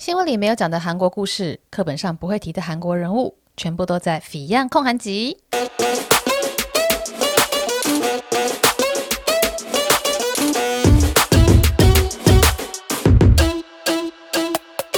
[0.00, 5.36] 新闻里没有讲的韩国故事，课本上不会提的韩国人物，全部都在《Fion 焢韩集》。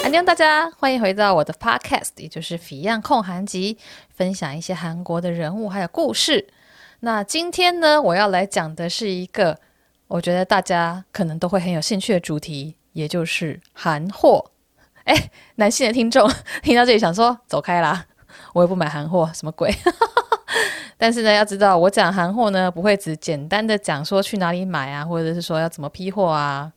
[0.04, 3.74] 安妞大家，欢迎回到我的 Podcast，也就是《Fion 焢韩集》，
[4.08, 6.46] 分享一些韩国的人物还有故事。
[7.00, 9.58] 那今天呢，我要来讲的是一个
[10.06, 14.51] 我觉得大家可能都会很有兴趣的主题，也就是韩货。
[15.04, 16.30] 哎，男性的听众
[16.62, 18.04] 听到这里想说走开啦，
[18.52, 19.74] 我也不买韩货，什么鬼？
[20.96, 26.70] 但是呢，要知道我讲韩货呢，不会只简单的讲说去哪里买啊，或者是说要怎么批货啊，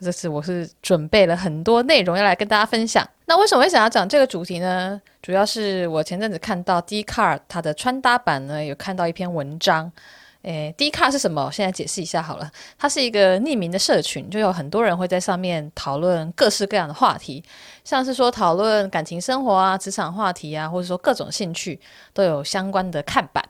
[0.00, 3.06] 或者是我是准备了很多内容要来跟大家分享。
[3.26, 4.98] 那为什么会想要讲这个主题呢？
[5.20, 9.92] 主要是我前阵子看到 Dcard 它的穿搭版呢，有看到一篇文章。
[10.42, 11.50] 诶，D 卡是什么？
[11.52, 12.50] 现在解释一下好了。
[12.78, 17.42] 它是一个匿名的社群，就有很多人会在上面讨论各式各样的话题，
[17.84, 21.78] 像是说讨论感情生活啊、职场话题啊，或者说各种兴趣
[22.14, 23.44] 都有相关的看板。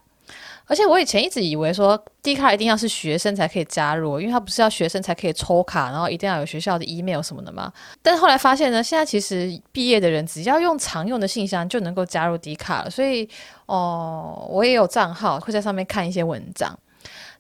[0.69, 7.73] 而且我以前一直以为说 Dcard 一定要是学生才可以加入，因为它不是要学生才可以抽卡，然后一定要有学校的 email 什么的嘛。
[8.03, 12.91] 但是后来发现呢，现在其实毕业的人只要用常用的信箱就能够加入 Dcard 了。
[12.91, 13.27] 所以
[13.65, 16.79] 哦，我也有账号，会在上面看一些文章。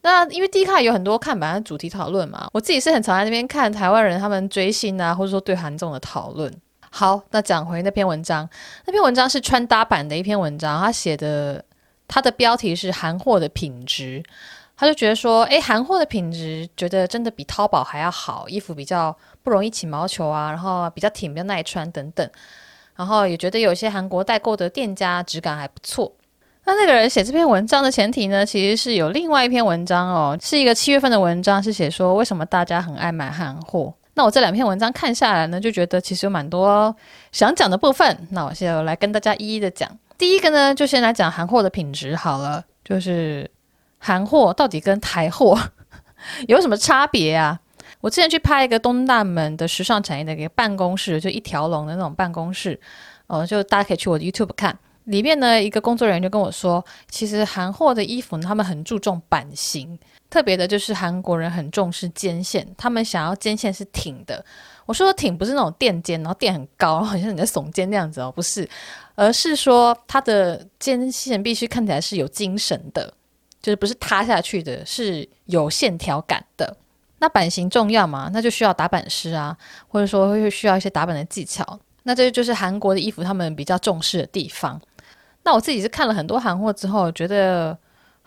[0.00, 6.50] 那因为 Dcard 有很多看板的主题讨论嘛，我自己是很常在那边看台湾人他们追星啊，或者说对韩综的讨论。
[6.90, 8.48] 好，那讲回那篇文章，
[8.86, 11.62] 那篇文章是穿搭版的一篇文章，他写的。
[12.08, 14.22] 他的标题是韩货的品质，
[14.76, 22.28] 他就觉得说，诶，韩货的品质，觉得真的比淘宝还要好，衣服比较不容易起毛球啊，然后比较挺，比较耐穿等等，
[22.96, 26.10] 然后也觉得有些韩国代购的店家质感还不错。
[26.64, 33.92] 那那个人写这篇文章的前提呢，其实是有另外一篇文章哦，是一个七月份的文章，是写说为什么大家很爱买韩货。
[34.14, 36.94] 那我这两篇文章看下来呢，就觉得其实有蛮多
[37.32, 39.88] 想讲的部分，那我现在来跟大家一一的讲。
[40.18, 42.64] 第一个呢，就先来讲韩货的品质好了。
[42.84, 43.50] 就是
[43.98, 45.58] 韩货到底跟台货
[46.48, 47.60] 有什么差别啊？
[48.00, 52.80] 我之前去拍一个东大门的时尚产业的一个办公室，就一条龙的那种办公室，
[53.26, 54.76] 哦，就大家可以去我的 YouTube 看。
[55.04, 59.98] 里面呢，一个工作人员就跟我说，其实韩货的衣服他们很注重版型，
[60.30, 64.44] 特别的就是韩国人很重视肩线，他们想要肩线是挺的。
[64.88, 68.66] 我说的挺不是那种垫肩，然后垫很高， 好像你在耸肩那样子哦，不是。
[69.14, 73.12] 而是说，它的肩线必须看起来是有精神的，
[73.60, 76.74] 就是不是塌下去的，是有线条感的。
[77.18, 78.30] 那版型重要嘛？
[78.32, 79.54] 那就需要打版师啊，
[79.88, 81.78] 或者说会需要一些打版的技巧。
[82.04, 84.80] 那这就是韩国的衣服他们比较重视的地方。
[85.42, 87.76] 那我自己是看了很多韩货之后，觉得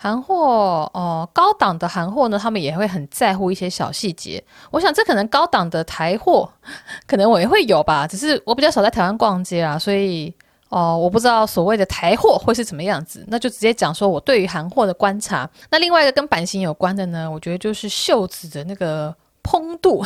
[0.01, 4.43] 韩货哦，高档的韩货呢，他们也会很在乎一些小细节。
[4.71, 6.49] 我想这可能高档的台货，
[7.05, 10.33] 可能我也会有吧，只是我比较少在台湾逛街啊，所以。
[10.69, 15.47] 哦，我不知道所谓的台货会是怎么样子，那就直接讲说我对于韩货的观察。
[15.69, 19.13] 那另外一个跟版型有关的呢，我觉得就是袖子的那个
[19.43, 20.01] 蓬度，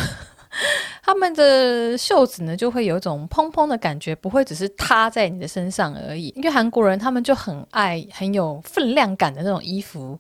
[1.04, 6.34] 他们的袖子呢就会有一种蓬蓬的感觉，不会只是塌在你的身上而已。
[6.36, 10.18] 因为韩国人他们就很爱很有分量感的那种衣服。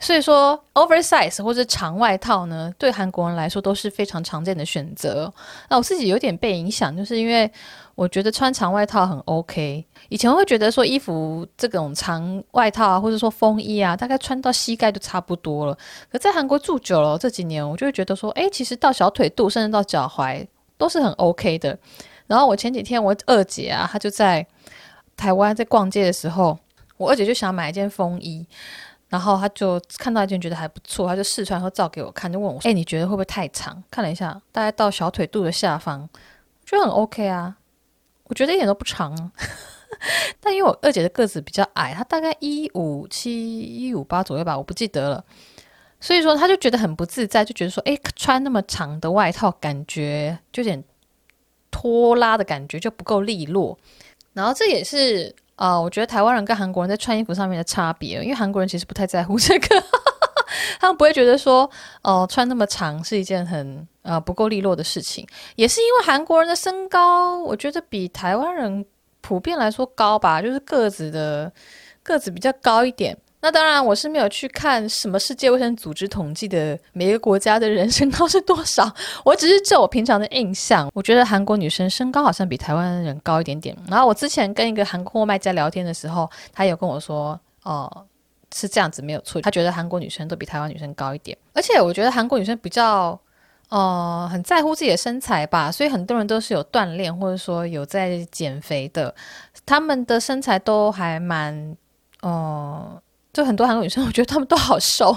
[0.00, 5.32] 所以说，oversize 或者长外套呢，对韩国人来说都是非常常见的选择。
[5.68, 7.48] 那我自己有点被影响，就是因为
[7.94, 9.84] 我觉得穿长外套很 OK。
[10.08, 15.76] 以前会觉得说衣服这种长外套啊，或者说风衣啊，大概穿到膝盖就差不多了。
[16.10, 21.78] 可在韩国住久了这几年，我就会觉得说，诶，其实到小腿肚甚至到脚踝都是很 OK 的。
[22.26, 24.46] 然后我前几天我二姐啊，她就在
[25.16, 26.58] 台湾在逛街的时候，
[26.96, 28.46] 我二姐就想买一件风衣。
[29.08, 36.08] 然后他就看到一件觉得还不错，他就试穿和照给我看，就问我：“哎，你觉得会不会太长？”看了一下，大概到小腿肚的下方，
[36.64, 37.54] 就很 OK 啊。
[38.32, 39.14] 我觉得一点都不长。
[40.40, 45.22] 但因为我二姐的个子比较矮，她大概一五七、一五八左右吧，我不记得了。
[46.00, 50.82] 所以说，她就觉得很不自在，就觉得说：“哎，穿那么长的外套，感觉就有点
[51.70, 53.78] 拖拉的感觉，就不够利落。”
[54.32, 55.34] 然后这也是。
[55.56, 59.84] 啊、呃，我觉得台湾人跟韩国人在穿衣服上面的差别，因为韩国人其实不太在乎这个，
[60.80, 61.70] 他们不会觉得说，
[62.02, 65.26] 哦、穿那么长是一件很呃不够利落的事情。
[65.56, 68.84] 也是因为韩国人的身高，我觉得比台湾人
[69.20, 71.52] 普遍来说高吧，就是个子的
[72.02, 73.16] 个子比较高一点。
[73.44, 78.88] 那当然，我是没有去看什么世界卫生组织统计的每一个国家的人身高是多少。
[79.24, 83.76] 我只是就我平常的印象，我觉得韩国女生身高好像比台湾人高一点点。
[83.88, 88.06] 然后我之前跟一个韩国卖家聊天的时候，他有跟我说，哦、
[88.54, 89.42] 是这样子没有错。
[89.42, 93.18] 他觉得韩国女生都比台湾女生高一点，而且我觉得韩国女生比较，
[93.72, 99.14] 呃很在乎自己的身材吧，所以很多人都是有锻炼或者说有在减肥的，
[99.64, 101.74] 他们的身材都还蛮，
[102.20, 103.02] 呃，
[103.32, 105.10] 就很多韩国女生， 我觉得她们都好瘦，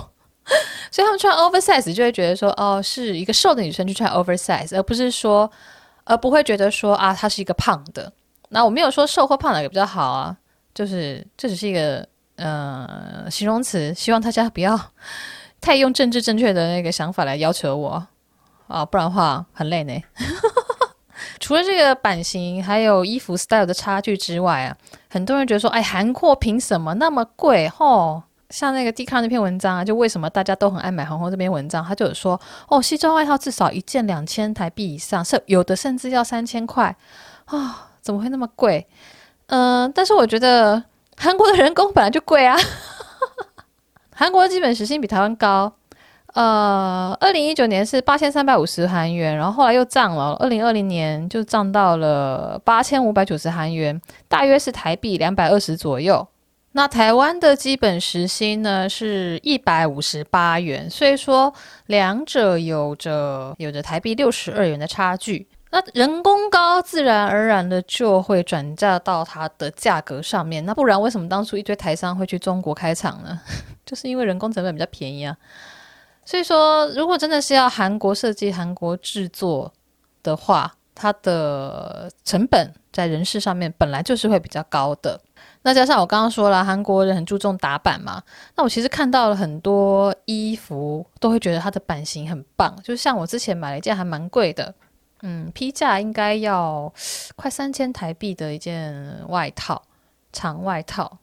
[0.90, 5.52] 所以她们穿 oversize 就会觉得说，哦，是一个瘦的女生去穿 oversize，而不是说，
[6.06, 8.10] 而不会觉得说啊，她是一个胖的。
[8.50, 10.38] 那我没有说瘦或胖哪个比较好啊，
[10.74, 14.80] 就是这只是一个呃形容词，希望大家不要。
[15.60, 18.08] 太用政治正确的那个想法来要求我
[18.68, 19.94] 啊，不然的话很累呢。
[21.40, 24.76] 除了这个版型还有衣服 style 的差距之外啊，
[25.10, 27.70] 很多人觉得说，哎，韩货凭什么那么贵？
[27.70, 36.96] 吼，像那个 Dcard 那篇文章啊，就为什么大家都很爱买韩货这篇文章，他就有说，哦，西装外套至少一件两千台币以上，是有的甚至要三千块
[37.46, 38.88] 啊，怎么会那么贵？
[39.48, 40.84] 嗯、但是我觉得
[41.18, 42.58] 韩国的人工本来就贵啊。
[44.16, 45.72] 韩国的基本时薪比台湾高，
[46.36, 56.28] 呃，二零一九年是八千三百五十韩元，然后后来又涨了，二零二零年就涨到了八千五百九十韩元，大约是台币两百二十左右。
[56.74, 61.54] 那台湾的基本时薪呢是一百五十八元，所以说
[61.86, 65.48] 两者有着有着台币六十二元的差距。
[65.72, 70.66] 那人工高，自然而然的就会转嫁到它的价格上面。
[70.66, 73.40] 那不然为什么当初一堆台商会去中国开厂呢？
[73.86, 75.38] 就是因为人工成本比较便宜啊。
[76.26, 79.72] 所以说，如果真的是要韩国设计、韩国制作
[80.24, 85.22] 的话，它的成本在人事上面本来就是会比较高的。
[85.62, 88.22] 那加上我刚刚说了，韩国人很注重打版嘛。
[88.56, 92.76] 那我其实看到了很多衣服，都会觉得它的版型很棒。
[92.84, 94.74] 就像我之前买了一件还蛮贵的。
[95.22, 96.92] 嗯，批价应该要
[97.36, 99.82] 快三千台币的一件外套，
[100.32, 101.18] 长外套。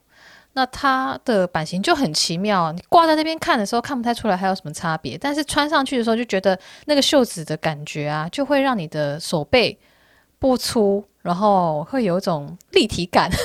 [0.53, 9.77] 那它的版型就很奇妙，你挂在那边看的时候看不太出来还有什么差别，但是穿上去的时候就觉得那个袖子的感觉啊，就会让你的手背
[10.39, 13.29] 不粗，然后会有一种立体感。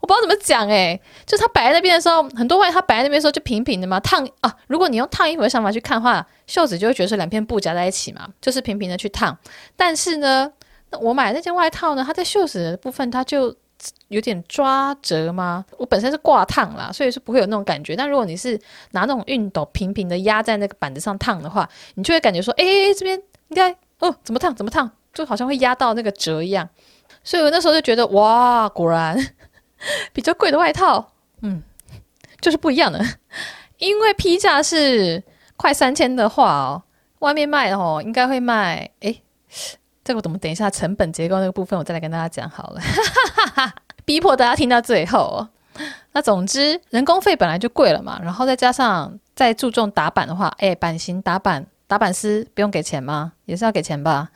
[0.00, 4.54] 我不知道怎么讲诶，就它摆在那边的时候，很多外套摆在那边的时候就平平的嘛，烫啊。
[4.68, 9.36] 如果你用烫衣服的想法去看的话，袖子就会觉得是两片布夹在一起嘛，就是平平的去烫。
[9.74, 10.52] 但是呢，
[11.00, 13.52] 我买的那件外套呢，它在袖子的部分它就
[14.08, 15.64] 有点抓折吗。
[15.78, 17.94] 我本身是挂烫啦，所以是不会有那种感觉。
[17.96, 18.58] 但如果你是
[18.92, 22.64] 拿那种熨斗平平的压在那个板子上烫的话，你就会感觉说，哎，
[22.96, 26.68] 这边应该哦，怎么烫怎么烫，就好像会压到那个折一样。
[27.22, 29.16] 所以我那时候就觉得，哇，果然。
[30.14, 31.12] 比较贵的外套，
[31.42, 31.62] 嗯，
[32.40, 32.98] 就是不一样的，
[33.76, 35.22] 因为批价是
[35.54, 36.82] 快三千的话哦，
[37.18, 39.22] 外面卖哦，应该会卖，诶，
[40.06, 42.80] 这个我们等一下成本结构那个部分，我再来跟大家讲好了，
[44.06, 45.44] 逼迫大家听到最后。
[46.12, 53.32] 那总之，人工费本来就贵了嘛，然后再加上再注重打版的话，诶，版型打版，打版师不用给钱吗？
[53.46, 54.30] 也是要给钱吧，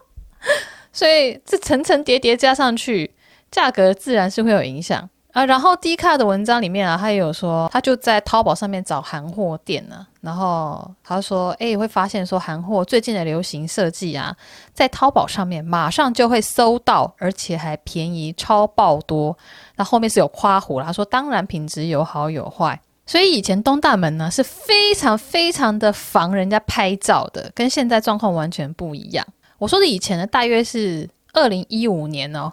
[0.92, 3.14] 所以这层层叠叠加上去。
[3.50, 14.36] 价格自然是会有影响啊，然后 Dcard 的文章里面啊，他也有说，他就在淘宝上面找韩货店呢，然后他说，哎，会发现说韩货最近的流行设计啊，
[14.74, 19.36] 在淘宝上面马上就会搜到，而且还便宜超爆多。
[19.76, 29.24] 那后面是有夸胡了，他说，当然品质有好有坏，所以以前东大门呢是非常非常的防人家拍照的，跟现在状况完全不一样。
[29.58, 32.52] 我说的以前呢，大约是二零一五年哦。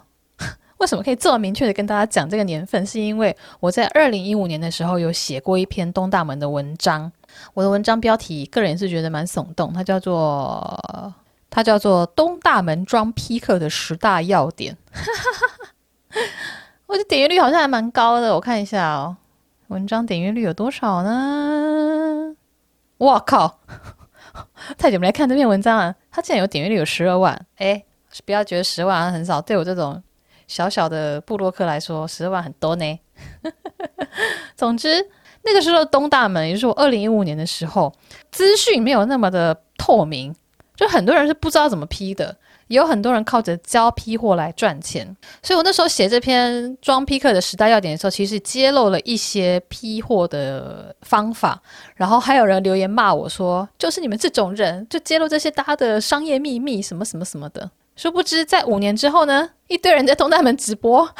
[0.78, 2.84] 为什么可以这么明确的跟大家讲这个年份？
[2.86, 7.10] 是因为我在二零一五年的时候有写过一篇东大门的文章，
[7.52, 11.14] 我的文章标题个人是觉得蛮耸动，它叫做
[11.50, 14.76] 它叫做东大门装批客的十大要点。
[16.86, 19.16] 我的点阅率好像还蛮高的，我看一下哦，
[19.66, 22.34] 文章点阅率有多少呢？
[22.98, 23.58] 哇靠！
[24.78, 27.84] 太久没来看这篇文章了，它竟然有点阅率有十二万，诶，
[28.24, 30.00] 不要觉得十万很少，对我这种。
[30.48, 32.98] 小小的布洛克来说，十万很多呢。
[34.56, 35.06] 总之，
[35.42, 37.92] 那个时候东大门，也就是我二零一五年的时候，
[38.32, 40.34] 资讯没有那么的透明，
[40.74, 42.36] 就很多人是不知道怎么批的，
[42.68, 45.16] 也有很多人靠着教批货来赚钱。
[45.42, 51.60] 所以我那时候写这篇装批客的十大要点的时候，其实揭露了一些批货的方法，
[51.94, 57.70] 然后还有人留言骂我说，就是你们这种人，就揭露这些大家的商业秘密，什么什么什么的。
[57.98, 61.12] 殊不知，在五年之后呢，一堆人在东大门直播，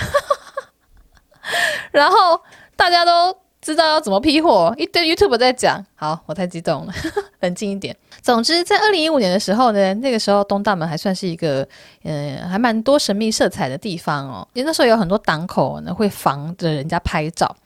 [1.90, 2.40] 然后
[2.76, 5.84] 大家都知道要怎么批货，一堆 YouTube 在讲。
[5.96, 6.92] 好，我太激动了，
[7.40, 7.96] 冷静一点。
[8.22, 11.66] 总之，在二零一五年的时候呢，那个时候东大门还算是一个，
[12.04, 14.46] 嗯，还蛮多神秘色彩的地方哦。
[14.52, 17.56] 因为那时候有很多档口呢会防着人家拍照，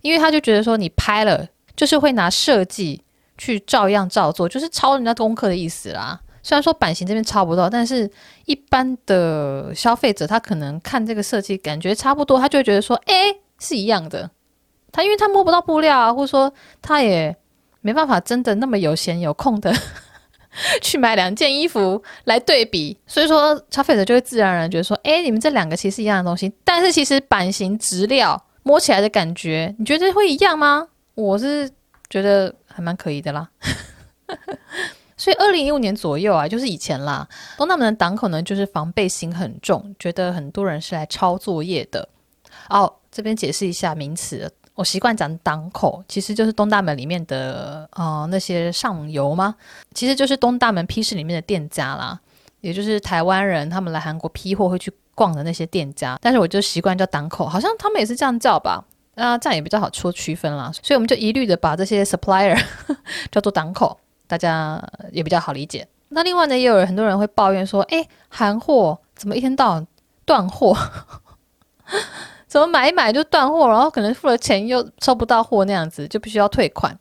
[0.00, 3.02] 因为他就觉得说你拍了，就是会拿设计
[3.36, 6.20] 去照样照做，就是抄人家功课的意思啦。
[6.42, 8.10] 虽然说版型这边抄不到，但是
[8.46, 14.30] 一般的消费者他可能看这个设计感觉差不多，他就会觉得说，哎，是一样的。
[14.92, 17.36] 他因为他摸不到布料啊，或者说他也
[17.80, 19.72] 没办法真的那么有闲有空的
[20.82, 30.88] 去买两件衣服来对比，所以说消费者就会自然而然觉得说，哎，你们这两个其实一样的东西，但是其实版型、质料摸起来的感觉，你觉得会一样吗？
[31.14, 31.70] 我是
[32.08, 33.48] 觉得还蛮可以的啦。
[35.20, 42.08] 所以二零一五年左右啊，就是以前啦，东大门的档口呢，就是防备心很重，觉得很多人是来抄作业的。
[42.70, 44.50] 哦，这边解释一下名词。
[44.74, 49.54] 我习惯讲档口，其实就是东大门里面的呃那些上游吗？
[49.94, 52.18] 其实就是东大门批示里面的店家啦，
[52.62, 56.18] 也就是台湾人他们来韩国批货会去逛的那些店家。
[56.22, 58.82] 但是我就习惯叫档口，好像他们也是这样叫吧？
[59.16, 60.72] 啊，这样也比较好出区分啦。
[60.82, 62.58] 所以我们就一律的把这些 supplier
[63.30, 63.98] 叫做档口，
[64.30, 65.84] 大家也比较好理解。
[66.10, 69.86] 那另外呢，也有很多人会抱怨说，哎，韩货怎么一天到晚
[70.24, 70.76] 断货？
[72.46, 76.96] 怎么买一买就断货，然后可能付了钱又收不到货那样子，就必须要退款。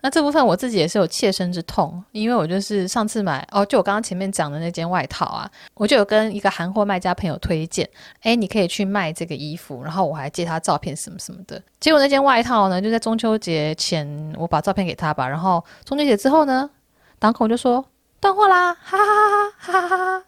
[0.00, 7.88] 那这部分我自己也是有切身之痛，因为我就是上次买哦，就我刚刚前面讲的那件外套啊，我就有跟一个韩货卖家朋友推荐，
[8.22, 11.60] 诶，你可以去卖这个衣服，然后我还借他照片什么什么的。
[11.80, 14.06] 结果那件外套呢，就在中秋节前
[14.38, 16.70] 我把照片给他吧，然后中秋节之后呢，
[17.18, 17.84] 档口就说
[18.20, 20.24] 断货啦，哈哈哈哈哈哈哈哈。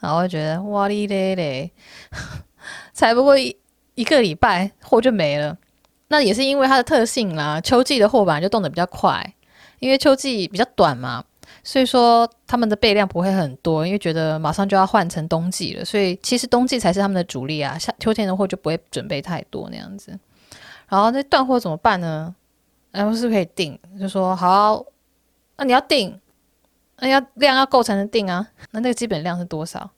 [0.00, 1.70] 然后我就觉得哇哩咧咧，
[2.92, 3.56] 才不过一。
[3.94, 5.58] 一个礼拜货就没了，
[6.08, 7.60] 那也是因为它的特性啦。
[7.60, 9.34] 秋季的货本来就动得比较快，
[9.78, 11.24] 因为秋季比较短嘛，
[11.62, 17.78] 所以说他们的备量不会很多，因为觉得马上就要换成冬季了，所以其实冬季才是他们的主力啊。
[17.78, 20.18] 夏秋天的货就不会准备太多那样子。
[20.88, 22.34] 然后那断货怎么办呢？
[22.90, 24.82] 然后是不是可以订，就说好，
[25.58, 26.18] 那你要订，
[27.00, 28.48] 那要量要够才能订啊。
[28.70, 29.90] 那那个基本量是多少？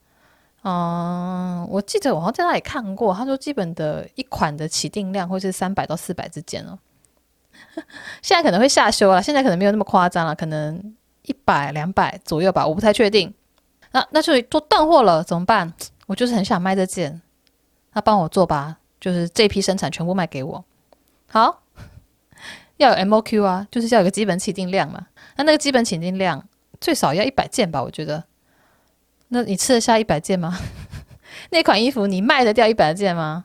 [0.62, 6.78] 嗯，我记得我好像在那里看过，他说基本的一款的起订量会是三百到四百之间哦。
[8.20, 13.32] 现在可能会下修了，现在可能没有那么夸张了，可能一百两百左右吧，我不太确定。
[13.92, 15.72] 那那就都断货了，怎么办？
[16.06, 17.22] 我就是很想卖这件，
[17.94, 20.64] 那帮我做吧，就是这批生产全部卖给我。
[21.26, 21.62] 好，
[22.76, 25.06] 要有 MOQ 啊，就是要有个基本起订量嘛。
[25.36, 26.46] 那那个基本起订量
[26.80, 28.24] 最少要一百件吧，我觉得。
[29.30, 30.58] 那你吃得下一百件吗？
[31.50, 33.44] 那款衣服你卖得掉一百件吗？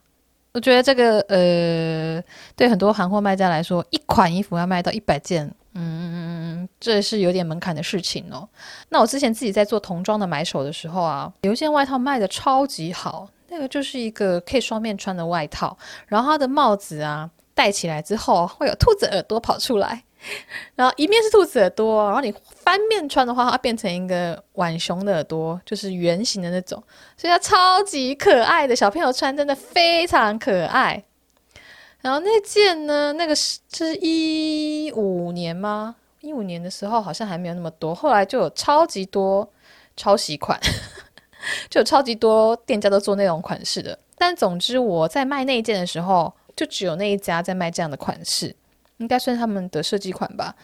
[0.51, 2.23] 我觉得这个呃，
[2.55, 8.47] 对很多韩货卖家来说，一款衣服要卖到一百件，嗯，这是有点门槛的事情哦。
[8.87, 15.77] 那我之前自己在做童装的买手的时候啊，有一件外套卖得超级好，那个就是一个可以双面穿的外套，
[16.07, 20.04] 然后它的帽子啊戴起来之后会有兔子耳朵跑出来。
[20.75, 26.81] 然后一面是兔子耳朵，然后你翻面穿的话，它变成一个浣熊的耳朵，就是圆形的那种，
[27.15, 31.03] 所以它超级可爱的，小朋友穿真的非常可爱。
[32.01, 35.95] 然后那件呢，那个是是一五年吗？
[36.21, 39.47] 一五年的时候好像还没有那么多，后来就有超级多
[39.95, 40.59] 抄袭款，
[41.69, 43.97] 就有超级多店家都做那种款式的。
[44.17, 48.55] 但总之我在卖那一件的时候，就只有那一家在卖这样的款式。
[48.97, 50.55] 应该算他们的设计款吧，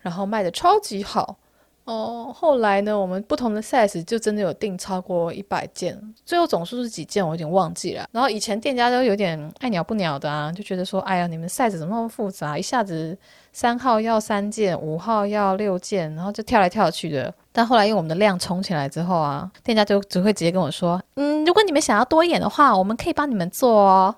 [0.00, 1.36] 然后卖的超级好
[1.84, 2.32] 哦。
[2.34, 8.06] 后来呢，我们不同的 size 就真的有订超过一百件，最后总数是几件我有点忘记了。
[8.12, 12.58] 然后以前店家都有点爱鸟不鸟的啊，就觉得说，哎呀，你们 size 怎么那么复杂？
[12.58, 13.16] 一下子
[13.52, 17.32] 三号要三件，五号要六件，然后就跳来跳去的。
[17.52, 24.14] 但后来因为我们的量冲起来之后啊，店家就只会直接跟我说，嗯，如果你们想要多一点的话，我们可以帮你们做哦。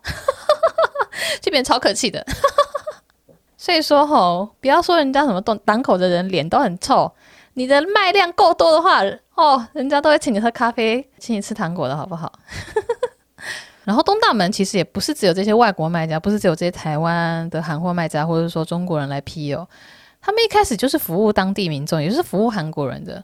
[1.40, 2.25] 这边超客气的。
[3.62, 7.09] 所以说吼，不要说人家什么档档口的人脸都很臭，
[7.54, 9.00] 你的卖量够多的话，
[9.37, 12.33] 哦，人家都会请你喝咖啡，请你吃糖果的好不好？
[13.87, 19.64] 然后东大门其实也不是只有这些外国卖家，不是只有这些台湾的韩货卖家，或者说中国人来批哦。
[20.21, 23.23] 他们一开始就是服务当地民众，也就是服务韩国人的。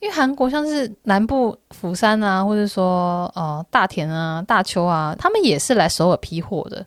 [0.00, 6.86] 因为韩国像是南部釜山啊，或者说呃大田啊、大邱啊，他们也是来首尔批货的。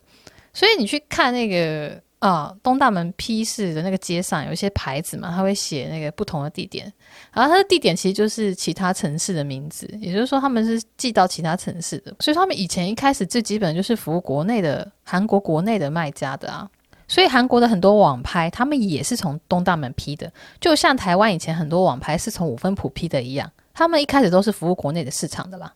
[0.52, 1.96] 所以你去看那个。
[2.20, 6.92] 啊、东大门批示的那个街上有一些牌子嘛，他会写那个不同的地点，
[7.32, 16.68] 然后它的地点其实就是其他城市的名字，也就是说他们是寄到其他城市的，所以他们以前一开始最基本就是服务国内的韩国国内的卖家的啊，
[17.06, 25.72] 所以韩国的很多网拍他们也是从东大门批的，就像台湾以前很多网拍是从五分埔批的一样，他们一开始都是服务国内的市场的啦。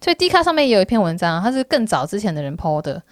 [0.00, 3.02] 所以 D 卡上面也有一篇文章，它是更早之前的人 PO 的。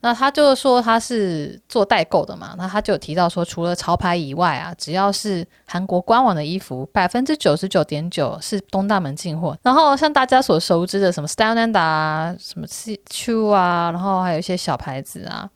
[0.00, 9.58] 那他就说他是做代购的嘛，那他就有提到说，除了潮牌以外啊，只要是韩国官网的衣服，百分之九十九点九是东大门进货。
[9.60, 15.50] 然后像大家所熟知的什么 Stylenanda 啊，什么 Choo 啊，然后还有一些小牌子啊，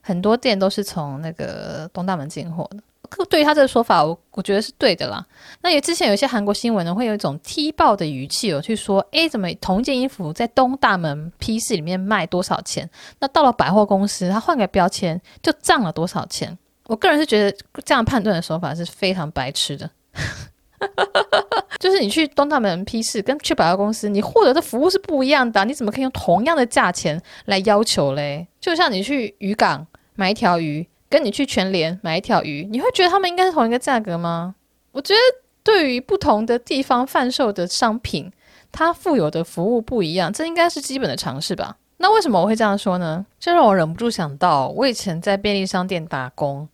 [0.00, 2.78] 很多店都是从那个东大门进货的。
[3.26, 5.24] 对他这个说法，我我觉得是对的啦。
[5.60, 12.88] 那也之前有一些韩国新闻呢，会有一种踢爆的语气有去说，诶，怎么同一件衣服在东大门批示里面卖多少钱？
[13.20, 16.56] 那到了百货公司，他换个标签就涨了多少钱？
[16.86, 19.90] 我个人是觉得这样判断的手法是非常白痴的。
[21.80, 28.46] 就是你去东大门批示，跟去百货公司，你获得的服务是不一样的，你怎么可以用同样的价钱来要求嘞？
[28.60, 30.86] 就像你去渔港买一条鱼。
[31.14, 34.56] 跟你去全联买一条鱼，你会觉得他们应该是同一个价格吗？
[34.90, 35.20] 我觉得
[35.62, 38.32] 对于不同的地方贩售的商品，
[38.72, 41.76] 它附有的服务不一样，这应该是基本的常识吧？
[41.98, 43.24] 那为什么我会这样说呢？
[43.38, 46.68] 这让我忍不住想到，我以前在便利商店打工，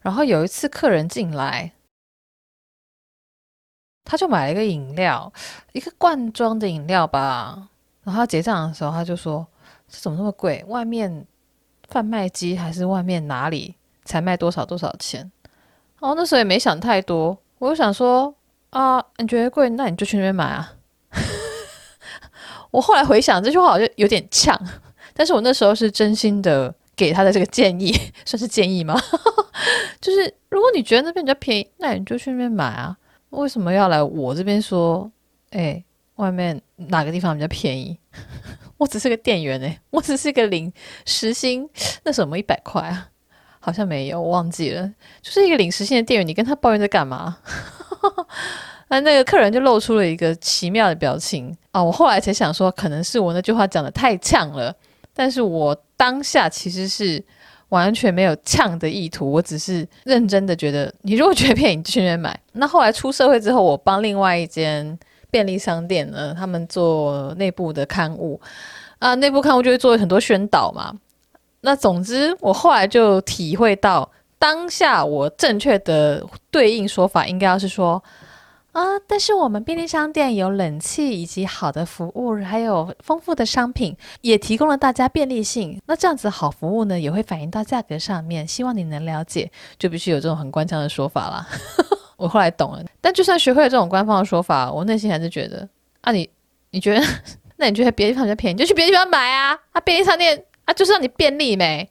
[0.00, 1.72] 然后有一次客人进来，
[4.06, 5.30] 他就买了一个饮料，
[5.72, 7.68] 一个罐装的饮料吧，
[8.04, 9.46] 然后结账的时候他就说
[9.86, 10.64] ：“这怎么那么贵？
[10.66, 11.26] 外面……”
[11.88, 13.74] 贩卖机还是外面哪里
[14.04, 15.30] 才卖多少多少钱？
[16.00, 18.34] 哦，那时候也没想太多，我就想说
[18.70, 20.74] 啊，你觉得贵，那你就去那边买啊。
[22.70, 24.58] 我后来回想这句话，好像有点呛，
[25.14, 27.92] 但是我那时候是真心的给他的这个建议，
[28.26, 28.94] 算是建议吗？
[30.00, 32.96] 就是如果你觉得那边比较便宜，那你就去那边买啊。
[33.30, 35.10] 为什么要来我这边说？
[35.50, 35.82] 哎，
[36.16, 37.98] 外面哪个地方比较便宜？
[38.78, 40.72] 我只是个店员哎， 我只是个领
[41.04, 41.68] 时薪，
[42.04, 43.08] 那什么一百块啊？
[43.58, 44.86] 好像没有，我忘记了。
[45.20, 47.38] 就是一个领时薪的店员，你跟他抱怨在干嘛？
[48.88, 51.82] 那那个客人就露出了一个奇妙的表情啊！
[51.82, 54.72] 我后来才想说，可能是我那句话讲得太呛了，
[55.12, 57.20] 但是我当下其实是
[57.70, 62.38] 完全没有呛的意图，我只是认真的觉得，你如果觉得便宜，你就去那边买。
[62.52, 64.96] 那后来出社会之后，我帮另外一间。
[65.36, 68.40] 便利商店呢，他们做内部的刊物
[68.98, 70.94] 啊，内部刊物就会做很多宣导嘛。
[71.60, 78.02] 那总之，我后来就体会到，当下我正确的对应说法应该要是说
[78.72, 85.78] 啊，但是我们便利商店有冷气以及好的服务，还有丰富的商品，也提供了大家便利性。
[85.84, 88.48] 那这样子好服务呢，也会反映到价格上面。
[88.48, 91.46] 希望你能了解，就必须有这种很官腔的说法啦。
[92.16, 95.68] 我后来懂了，但就算学会了这种官方的说法，我内心还是觉得
[96.00, 96.28] 啊你，
[96.70, 97.06] 你觉得，
[97.56, 99.58] 那你觉得别的地方比较便宜，你就去别的地方买啊！
[99.72, 101.88] 啊，便利商店啊，就是让你便利没？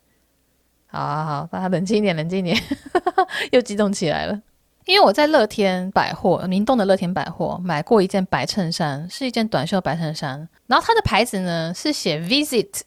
[0.87, 2.57] 好好好，大家冷静一点，冷静一点，
[3.51, 4.41] 又激动起来了。
[4.85, 12.81] 因为我在乐天百货，明洞的乐天百货买过一件白衬衫，是一件短袖白衬衫，然后它的牌子呢是写 Visit，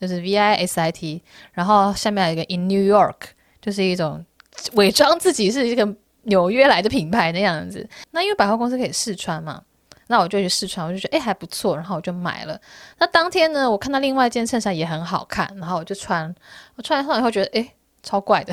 [0.00, 3.16] 就是 V I S I T，然后下面还有一个 In New York，
[3.60, 4.24] 就是一种
[4.72, 5.94] 伪装自己是一个。
[6.22, 9.62] 纽约来的品牌那样子，那因为百货公司可以试穿嘛，
[10.06, 12.60] 那我就去试穿，我就觉得诶还不错，然后我就买了。
[12.98, 16.34] 那当天呢，我看到另外一件衬衫也很好看，然后我就穿，
[16.76, 17.70] 我穿上以后觉得诶
[18.02, 18.52] 超怪的，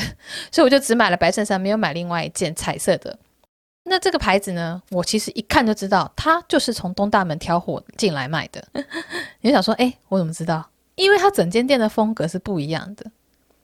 [0.51, 3.17] 所以我就只买了白衬衫，没有买另外一件彩色的。
[3.89, 8.61] 那这个牌子呢，我其实一看就知道，它就是从东大门挑货进来卖的。
[9.41, 10.69] 你就想说诶，我怎么知道？
[10.95, 13.05] 因为它整间店的风格是不一样的，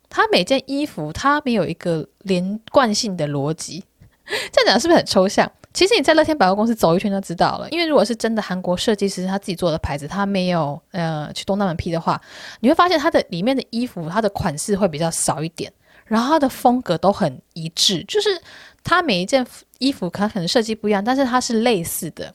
[0.10, 3.84] 它每件衣服它没有一个连贯性的逻辑。
[4.26, 5.52] 这样讲是不是很抽象？
[5.74, 7.68] 其实你在乐天百货公司走一圈就知道了。
[7.72, 12.22] 因为如果是真的韩国设计师他自己做的牌子，他没有呃去东大门批的话，
[12.60, 15.74] 你会发现它的里面的衣服，它的款式会比较少一点，
[16.06, 18.40] 然后它的风格都很一致，就是
[18.84, 19.46] 它每一件
[19.80, 22.32] 衣服它可能设计不一样，但是它是类似的，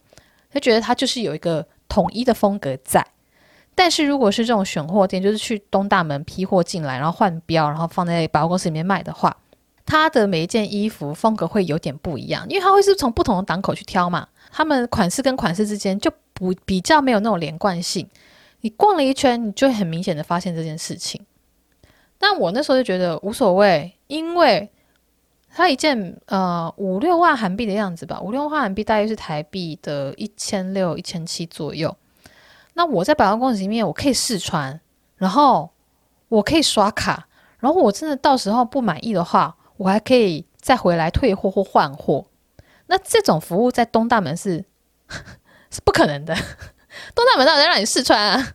[0.53, 3.07] 就觉得它就是有一个统一的风格在。
[3.77, 9.37] 但是如果是这种选货店，就是去东大门批货进来，然后换标，然后放在百货公司里面卖的话。
[9.89, 18.07] 它的每一件衣服风格会有点不一样，因为它会是从不同的档口去挑嘛，他们款式跟款式之间就不比较没有那种连贯性。
[18.61, 21.25] 你逛了一圈，你就很明显的发现这件事情。
[22.19, 24.71] 但我那时候就觉得无所谓，因为
[25.49, 31.97] 它一件呃五六万韩币的样子吧，五六万韩币大约是台币的一千六、一千七左右。
[32.75, 34.79] 那我在百货公司里面，我可以试穿，
[35.17, 35.71] 然后
[36.29, 37.27] 我可以刷卡，
[37.59, 39.55] 然后我真的到时候不满意的话。
[39.79, 42.27] 我还可以再回来退货或换货，
[42.87, 44.63] 那这种服务在东大门是
[45.71, 46.35] 是不可能的。
[47.15, 48.55] 东大门哪有让你试穿啊？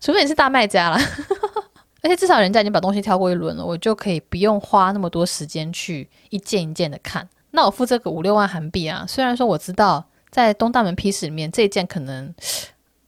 [0.00, 0.98] 除非你是大卖家了。
[2.02, 7.28] 而且至少人家已经把东西挑过一轮了，我就可以不用花那么多时间去一件一件的看。
[7.50, 12.32] 那我付这个五六万韩币啊，虽然说我知道在东大门批示里面这件可能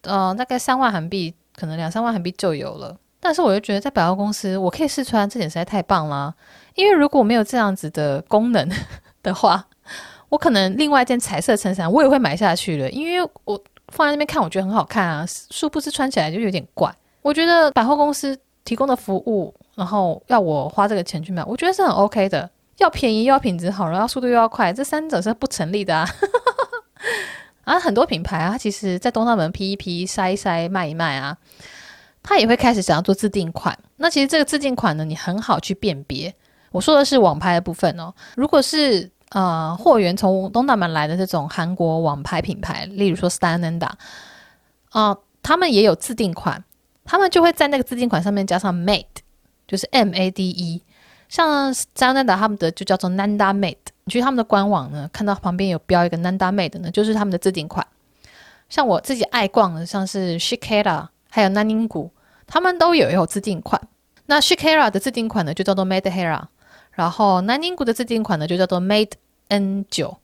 [0.02, 2.98] 呃，大概三万韩币，可能两三万韩币就有了。
[3.18, 6.34] 但是我就觉得在百货公司，我可以试穿，这点实在太棒了。
[6.74, 8.68] 因为如果没有这样子的功能
[9.22, 9.66] 的话，
[10.28, 15.26] 我可能另外一件彩色衬衫我也会买下去了，因为我放在那边看，我觉得很好看啊。
[15.50, 16.94] 殊不知穿起来就有点怪。
[17.20, 22.48] 我觉得百货公司提供的服务，然后要我花这个钱去买，我觉得是很 OK 的。
[22.78, 26.08] 要便宜，又要品质好，然后速度又要快，这三者是不成立的啊。
[27.64, 31.36] 啊，很多品牌啊，它其实在东大门批一批、筛一筛、卖一卖啊。
[32.24, 36.32] 他也会开始想要做自订款，那其实这个自订款呢，你很好去辨别。
[36.72, 38.12] 我说的是网拍的部分哦。
[38.34, 43.90] 如果是呃货源从东大门来的这种韩国网拍品牌，例如说 Stananda
[44.90, 46.64] 啊，他们也有自定款，
[47.04, 49.04] 他们就会在那个自定款上面加上 Made，
[49.68, 50.82] 就是 M A D E。
[51.28, 57.86] 像 Stananda 他们的就叫做 Nanda Made，你去他们的官网呢，看到旁边有标一个 Nanda Made 呢，就是他们的自定款。
[58.68, 61.08] 像我自己爱逛的，像是 Shikera。
[61.34, 62.10] 还有南宁谷，
[62.46, 63.80] 他们都有有自定款。
[64.26, 66.42] 那 Shikera 的自定款呢，就叫做 Made Hera，
[66.94, 69.12] 然后，Naninku 的自订款呢，就叫做 Made
[69.48, 70.16] N9。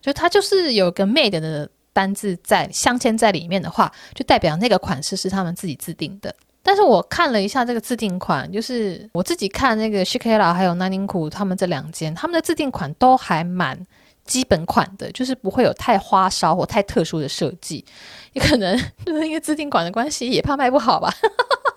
[0.00, 6.34] 就它就是有个 Made 的单字在镶嵌在里面的话，就代表那个款式是他们自己自订的。
[6.62, 13.78] 但是我看了一下这个自订款，就是我自己看那个 Shikera 还有南宁谷他们这两间，他们的自订款都还蛮
[14.24, 17.84] 基本款的，就是不会有太花哨或太特殊的设计。
[18.32, 21.12] 也可能就是因为自订款的关系，也怕卖不好吧。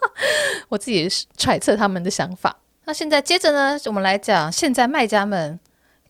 [0.70, 2.56] 我自己揣测他们的想法。
[2.86, 5.60] 那现在接着呢，我们来讲现在卖家们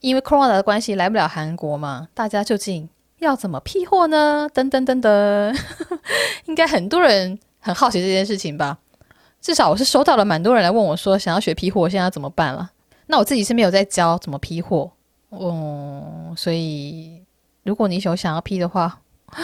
[0.01, 2.87] 因为 Corona 的关系来不了韩国嘛，大家究竟
[3.19, 4.49] 要怎么批货呢？
[4.53, 5.55] 等等等等，
[6.45, 8.77] 应该很多人很好奇这件事情吧。
[9.41, 12.71] 至少我是收到了蛮多人来问我说，想要学批货，现在要怎么办了？
[13.07, 14.91] 那我自己是没有在教怎么批货，
[15.31, 17.21] 嗯，所以
[17.63, 18.99] 如果你有想要批的话。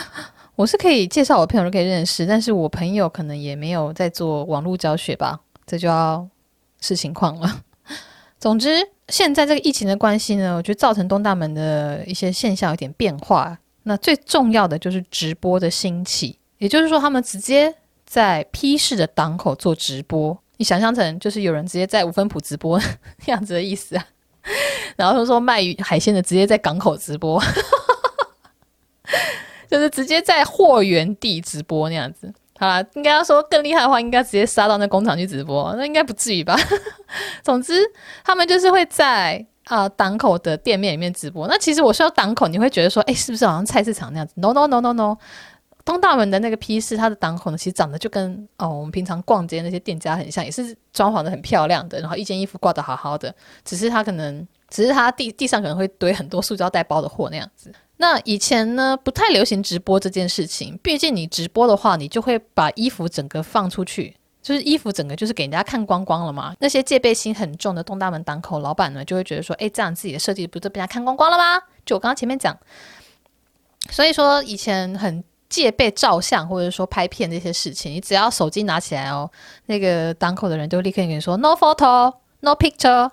[0.55, 6.27] 我是可以介绍我朋友都可以认识，但是我朋友可能也没有在做网络教学吧，这就要
[6.81, 7.63] 是情况了。
[8.37, 13.57] 总之，现在这个疫情的关系呢，我觉得造成东大门的一些现象有点变化。
[13.83, 17.73] 那最重要的就是直播的兴起，也就是说，他们直接
[18.05, 20.37] 在批示的档口做直播。
[20.57, 22.79] 你想象成就是有人直接在五分埔直播
[23.25, 24.05] 这样子的意思啊，
[24.95, 27.41] 然后说说卖鱼海鲜的直接在港口直播。
[29.67, 36.55] 就是直接在货源地直播那样子，好啦，应该要说更厉害的话，应该直接杀到那工厂去直播，那应该不至于吧？
[37.41, 37.81] 总之，
[38.23, 41.47] 他们就是会在啊档口的店面里面直播。
[41.47, 45.17] 那其实我说档口，你会觉得说，哎，是不是好像菜市场那样子？No No No No No，
[45.83, 53.33] 东大门的那个批示，它的档口呢，其实长得就跟哦我们平常逛街那些店家很像，也是装潢的很漂亮的，然后一件衣服挂得好好的，
[53.65, 57.73] 只是它可能，只是它地地上可能会堆很多塑胶袋包的货那样子。
[58.01, 60.75] 那以前呢，不太流行直播这件事情。
[60.81, 66.55] 毕竟你直播的话，你就会把衣服整个放出去，就是衣服整个就是给人家看光光了嘛。
[66.59, 71.61] 那些戒备心很重的东大门档口老板呢，就会觉得说，哎，这样自己的设计不是被人家看光光了吗？
[71.85, 72.57] 就我刚刚前面讲，
[73.91, 79.29] 所以说以前很戒备照相或者说拍片这些事情，你只要手机拿起来哦，
[79.67, 83.11] 那个档口的人就立刻跟你说 no photo，no picture。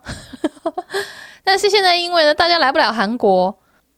[1.44, 3.54] 但是现在因为呢，大家来不了韩国。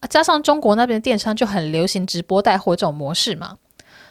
[0.09, 3.57] 加上中国那边的电商就很流行直播带货这种模式嘛，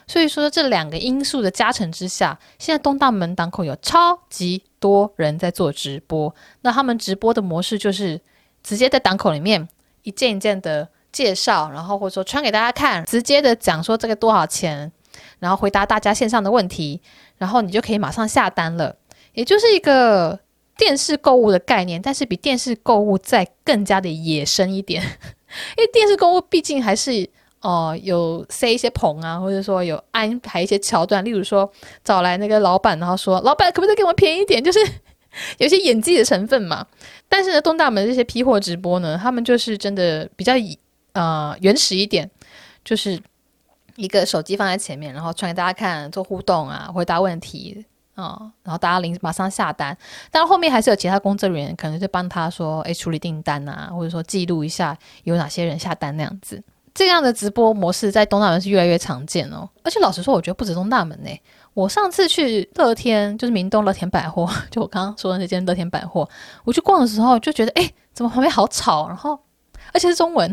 [0.07, 6.33] 所以说这两个因素的加成之下，现在东大门档口有超级多人在做直播。
[6.61, 8.19] 那他们直播的模式就是
[8.63, 9.67] 直接在档口里面
[10.03, 14.91] 一件一件的介绍，然后或者说穿给大家看，直接的讲说这个多少钱，
[15.39, 17.01] 然后回答大家线上的问题，
[17.37, 18.95] 然后你就可以马上下单了，
[19.33, 20.39] 也就是一个
[20.77, 25.03] 电视购物的概念，但是比电视购物再更加的野生一点。
[25.77, 27.29] 因为电视购物毕竟还是
[27.63, 31.71] 哦、有塞一些棚啊，或者说有安排一些桥段，例如说
[32.03, 34.79] 找来那个老板，然后说老板可不可以给我们便宜一点， 就是
[35.59, 36.83] 有些演技的成分嘛。
[37.29, 40.75] 但是呢，东大门这些批货直播呢，他们就是真的比较以
[41.13, 42.27] 呃原始一点，
[42.83, 43.21] 就是
[43.95, 47.85] 一个手机放在前面，然后传给大家看，做互动啊，回答问题。
[48.21, 49.97] 啊、哦，然后大家临马上下单，
[50.29, 56.61] 但后面还是有其他工作人员可能就帮他说，哎，处理订单啊，或者说记录一下有哪些人下单那样子。
[56.93, 59.67] 这样的直播模式在东大门是越来越常见哦。
[59.81, 61.29] 而且老实说，我觉得不止东大门呢。
[61.73, 66.27] 我上次去乐天，就是明东乐天百货， 就我刚刚说的那间乐天百货，
[66.65, 69.07] 我去逛的时候就觉得，哎，怎么旁边好吵？
[69.07, 69.39] 然后
[69.93, 70.49] 而且是中文，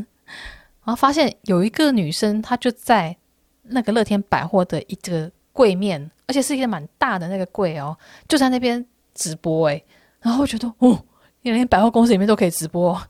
[0.84, 3.16] 然后发现有一个女生，她就在
[3.64, 6.10] 那个乐天百货的一个柜面。
[6.28, 7.96] 而且是一个蛮大的那个柜哦，
[8.28, 9.82] 就在那边直播诶，
[10.20, 11.02] 然后我觉得哦，
[11.40, 13.00] 连百货公司里面都可以直播，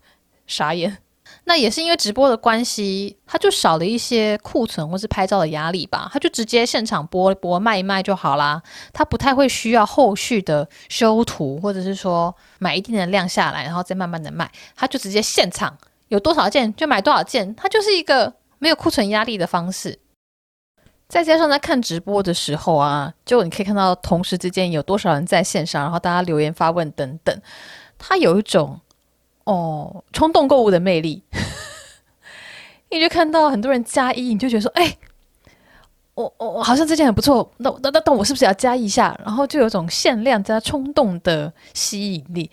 [0.46, 0.96] 傻眼。
[1.42, 19.98] 那也是因为直播的关系，他就少了一些库存或是拍照的压力吧，他就直接现场播播卖一卖就好啦，他不太会需要后续的修图，或者是说买一定的量下来，然后再慢慢的卖，他就直接现场有多少件就买多少件，他就是一个没有库存压力的方式。
[21.08, 27.36] 再加上在看直播的时候啊，就你可以看到同时之间有多少人在线上，然后大家留言发问等等，
[27.98, 28.78] 他有一种。
[29.44, 31.22] 哦，冲动购物的魅力，
[32.92, 34.94] 你就看到很多人加一，你就觉得说，哎、
[36.12, 39.18] 我我好像这件很不错，那那那那我是不是要加一下？
[39.24, 42.50] 然后就有种限量加冲动的吸引力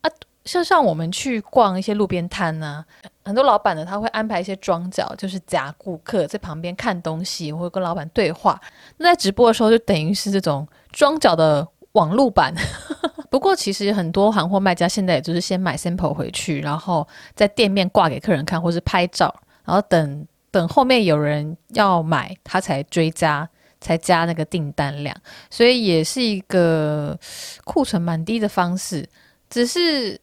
[0.00, 0.10] 啊。
[0.46, 2.82] 像像我们去逛一些路边摊呢，
[3.28, 8.58] 很多老板呢他会安排一些装脚，就是假顾客在旁边看东西，或者跟老板对话。
[8.96, 12.54] 那在直播的时候，就等于是这种装脚的网路版。
[13.30, 23.46] 不过，其实很多行货卖家现在也就是先买 sample 回去，然后在店面挂给客人看，或是拍照，然后等等后面有人要买，他才追加，
[23.82, 25.14] 才加那个订单量。
[25.50, 27.18] 所以也是一个
[27.64, 29.06] 库存蛮低的方式。
[29.50, 30.18] 只是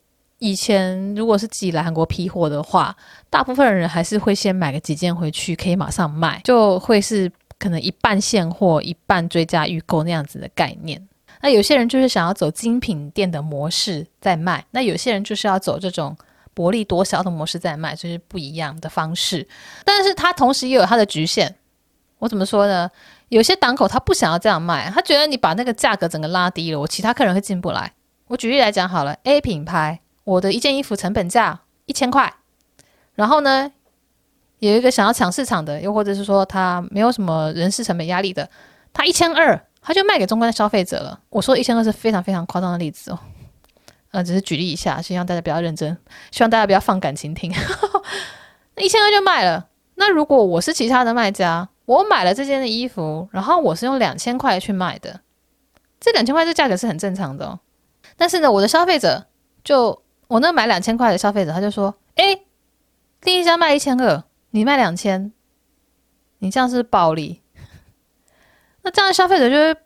[0.46, 2.96] 以前如果是自己来韩国批货的话，
[3.32, 11.02] 大部分人还是会先买个几件回去，可以马上卖，就会是可能一半现货，一半追加预购那样子的概念。
[11.42, 16.16] 那有些人就是想要走精品店的模式在卖，那有些人就是要走这种
[16.54, 19.48] 薄利多销的模式在卖，就是不一样的方式。
[19.84, 21.56] 但是它同时也有它的局限。
[22.20, 22.90] 我怎么说呢？
[23.30, 27.92] 有些档口他不想要这样卖，他觉得你把那个价格整个拉低了，我其他客人会进不来。
[28.28, 32.34] 我举例来讲好了，A 品牌，我的一件衣服成本价一千块，
[33.14, 33.72] 然后呢，
[34.60, 38.50] 有一个想要抢市场的，又或者是说他没有什么人事成本压力的，
[38.92, 39.66] 他一千二。
[39.88, 41.20] 他就卖给终端的消费者了。
[41.30, 43.20] 我说一千二是非常非常夸张的例子哦，
[44.10, 45.96] 呃，只是举例一下，希望大家不要认真，
[46.32, 47.54] 希望大家不要放感情听。
[48.74, 49.68] 那一千二就卖了。
[49.94, 55.22] 那如果我是其他的卖家，我买了这件的衣服，然后我是用两千块去卖的，
[56.00, 57.60] 这两千块这价格是很正常的哦。
[58.18, 59.28] 但是呢，我的消费者
[59.64, 62.46] 就我那买两千块的消费者，他就说：“诶，
[63.22, 65.32] 另一家卖一千二，你卖两千，
[66.40, 67.42] 你这样是暴利。
[68.84, 69.80] ”那这样消费者就会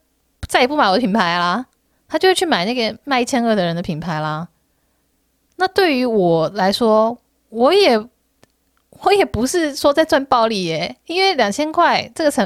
[0.47, 1.65] 再也不买我的品牌啦，
[2.08, 4.47] 他就会去买那个卖一千二的人的品牌啦。
[5.58, 7.17] 那对于我来说，
[7.49, 7.99] 我也
[9.02, 12.45] 我也不是说在赚暴利耶，因为两千块这个成，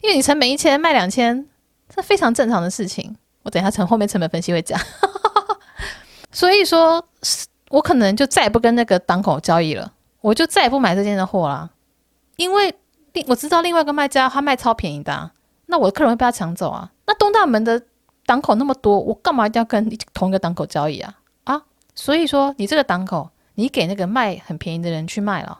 [0.00, 1.46] 因为你成本一千卖两千，
[1.94, 3.16] 这非常正常的事情。
[3.42, 4.80] 我等一下从后面成本分析会讲。
[6.32, 7.06] 所以说，
[7.74, 11.68] 我可能就再也不跟那个档口交易了，我就再也不买这件的货啦，
[12.36, 12.72] 因为
[13.12, 15.32] 另我知道另外一个卖家他卖超便宜的啊。
[15.66, 16.92] 那我的客人会被他抢走啊？
[17.06, 17.82] 那东大门的
[18.26, 21.14] 档口那么多，我干嘛一定要跟同一个档口交易啊？
[21.42, 21.62] 啊，
[21.96, 25.58] 所以说你这个档口，你给那个卖很便宜的人去卖了，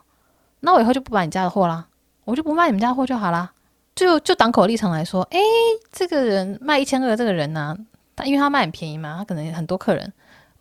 [0.60, 1.88] 那我以后就不买你家的货啦，
[2.24, 3.50] 我就不卖你们家货就好啦。
[3.96, 5.40] 就就档口立场来说，诶，
[5.90, 7.76] 这个人卖一千二，这个人呢、
[8.14, 10.12] 他因为他卖很便宜嘛，他可能很多客人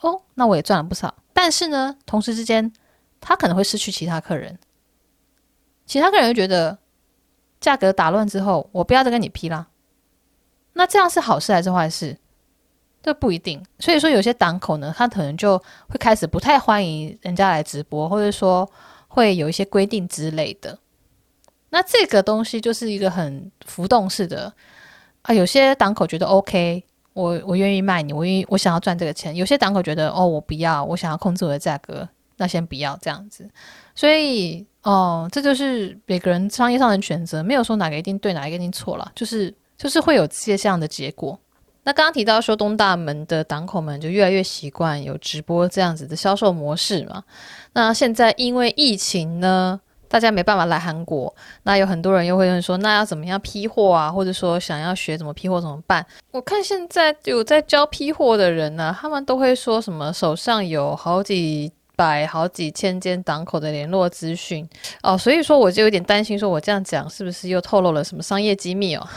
[0.01, 1.13] 哦，那我也赚了不少。
[1.34, 2.72] 但是呢，同时之间，
[3.19, 4.58] 他可能会失去其他客人，
[5.86, 6.78] 其他客人就觉得。
[7.63, 9.67] 价格打乱之后，我不要再跟你批啦。
[10.74, 12.17] 那这样是好事还是坏事？
[13.02, 13.65] 这不一定。
[13.80, 18.69] 所以说，有些档口呢，他可能就会开始不太欢迎人家来直播，或者说
[19.08, 20.78] 会有一些规定之类的。
[21.69, 24.54] 那这个东西就是一个很浮动式的
[25.22, 25.34] 啊。
[25.34, 29.36] 有些档口觉得 OK，我我愿意卖你，我愿意我想要赚这个钱。
[29.36, 33.49] 有些档口觉得哦，我不要，我想要控制我的价格，那先不要这样子。
[33.95, 34.65] 所以。
[34.84, 41.39] 哦，这就是每个人商业上的选择，没有说哪个一定对，哪一个一定错了，就是就是会有这些这样的结果。
[41.86, 47.23] 那刚刚提到说东大门的档口们就越来越习惯有直播这样子的销售模式嘛。
[47.71, 49.80] 那现在因为疫情呢，
[50.13, 54.12] 大家没办法来韩国，那有很多人又会问说，那要怎么样批货啊？
[54.12, 56.06] 或者说想要学怎么批货怎么办？
[56.30, 61.71] 我看现在有在教批货的人呢、他们都会说什么手上有好几。
[61.95, 64.67] 百好几千间档口的联络资讯
[65.04, 69.08] 哦，所以说我就有点担心，说我这样讲是不是又透露了什么商业机密哦？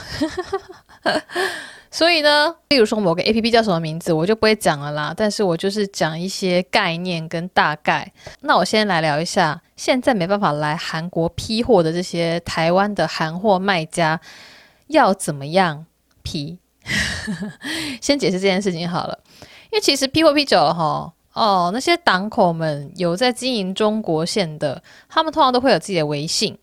[1.91, 5.15] 所以呢，例如说某个 APP 叫什么名字，我就不会讲了啦。
[5.17, 8.13] 但是我就是讲一些概念跟大概。
[8.41, 14.21] 那我先来聊一下，现在没办法来韩国批货的这些台湾的韩货卖家
[14.89, 15.87] 要怎么样
[16.23, 16.59] 批？
[18.01, 19.19] 先解释这件事情好了，
[19.71, 21.12] 因为其实批货批久了哈。
[21.33, 26.57] 哦，那些档口们有在经营中国线的，他们通常都会有自己的微信，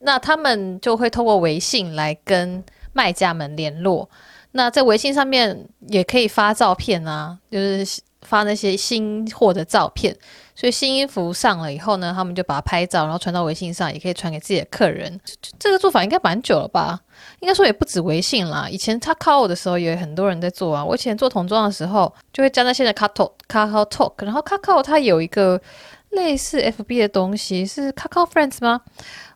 [0.00, 4.10] 那他们就会透过微信来跟卖家们联络。
[4.50, 10.16] 那在微信上面也可以发照片啊，就是发那些新货的照片。
[10.58, 15.20] 所以新衣服上了以后呢，他们就把它拍照，然后传到微信上，也可以传给自己的客人。
[15.56, 16.98] 这个做法应该蛮久了吧？
[17.38, 20.84] 应该说也不止微信啦，以前他 Kakao 的时候也有很多人在做啊。
[20.84, 25.60] 我以前做童装的时候，就会加那些的 Kakao Kakao Talk，然后 Kakao 它有一个
[26.10, 28.80] 类似 FB 的东西，是 Kakao Friends 吗？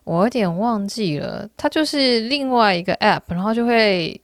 [0.03, 4.19] 我有点忘记了，它就是另外一个 App，然后就会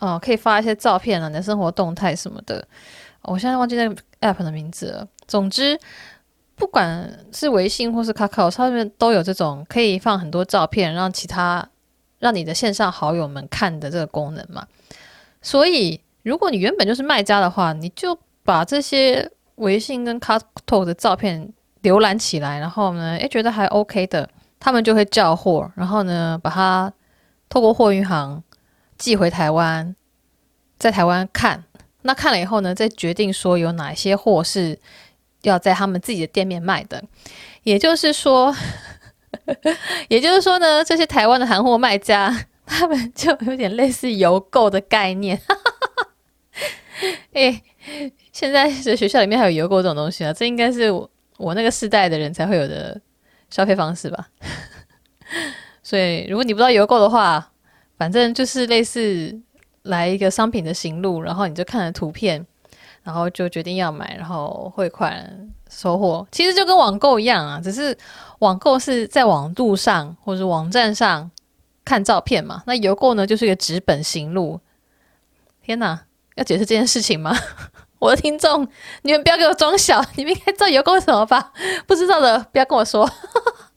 [0.00, 2.66] 哦、可以发一些照片啊，你的生活动态什么的。
[3.22, 5.06] 我现在忘记那个 App 的名字了。
[5.28, 5.78] 总之。
[6.60, 11.66] 不管是微信或是 Kakao 上面都有这种可以放很多照片，让其他
[12.18, 14.66] 让你的线上好友们看的这个功能嘛。
[15.40, 21.50] 所以，如果你原本就是卖家的话，你就把这些微信跟 Kakao 的照片
[21.82, 24.28] 浏览起来，然后呢，诶，觉得还 OK 的，
[24.60, 26.92] 他们就会叫货，然后呢，把它
[27.48, 28.42] 透过货运行
[28.98, 29.96] 寄回台湾，
[30.76, 31.64] 在台湾看。
[32.02, 34.78] 那看了以后呢，再决定说有哪些货是。
[35.42, 37.02] 要在他们自己的店面卖的，
[37.62, 38.54] 也就是说，
[40.08, 45.40] 也就是说呢，这些台湾的韩货卖家，他们就有点类似邮购的概念。
[47.32, 47.62] 哎，
[48.32, 53.00] 现在的学校里面还有邮购这种东西啊，这应该是我我那个世代的人才会有的
[53.48, 54.28] 消费方式吧。
[55.82, 57.52] 所以，如果你不知道邮购的话，
[57.96, 59.40] 反正就是类似
[59.82, 62.46] 来一个商品的行录，然后你就看了图片。
[63.02, 67.96] 然后就决定要买，然后汇款收货，其实就跟网购一样啊，只是
[68.40, 71.30] 网购是在网路上或者网站上
[71.84, 74.60] 看照片嘛，那邮购呢就是一个纸本行路。
[75.62, 76.00] 天哪，
[76.36, 77.36] 要解释这件事情吗？
[77.98, 78.66] 我的听众，
[79.02, 81.52] 你们不要给我装小，你们应该知道邮购是什么吧？
[81.86, 83.08] 不知道的不要跟我说。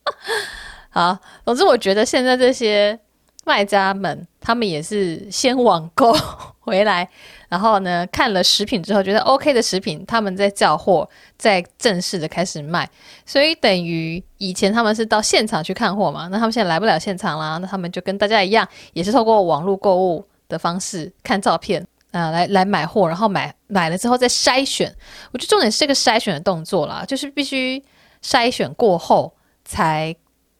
[0.90, 2.98] 好，总之我觉得现在这些
[3.44, 6.14] 卖家们，他们也是先网购
[6.60, 7.08] 回来。
[7.54, 12.90] 然后呢，看了食品之后觉得 OK 的食品，他们在叫货，在正式的开始卖，
[13.24, 24.92] 所以等于以前他们是到现场去看货嘛，那他们现在来不了现场啦，那他们就跟大家一样，也是透过网络购物的方式看照片啊、来来买货，然后买买了之后再筛选。
[25.30, 27.80] 我觉得重点是这个筛选的动作啦，就是必须
[28.20, 29.32] 筛选过后
[29.64, 30.12] 才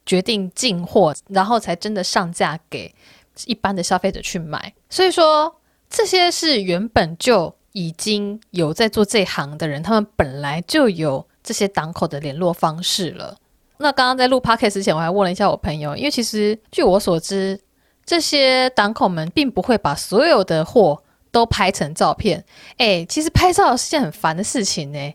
[0.06, 2.94] 决定进货，然后才真的上架给
[3.46, 4.72] 一般的消费者去买。
[4.88, 5.56] 所以说。
[5.96, 13.36] 这些是原本就已经有在做这行的人，他们本来就有这些档口的联络方式了。
[13.78, 17.60] 那刚刚在录 podcast 之前，我还问了一下我朋友，因为其实据我所知，
[18.04, 22.44] 这些档口们并不会把所有的货都拍成照片。
[22.76, 24.98] 哎，其实拍照是件很烦的事情呢。